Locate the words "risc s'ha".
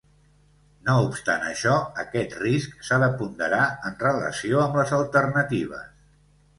2.41-2.99